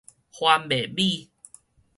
[0.39, 1.29] 番麥米